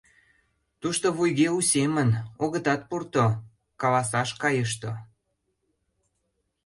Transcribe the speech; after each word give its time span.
Тушто 0.81 1.07
вуйге 1.17 1.47
у 1.57 1.59
семын: 1.71 2.09
огытат 2.43 2.81
пурто, 2.89 3.25
каласаш 3.81 4.29
кайышто. 4.41 4.91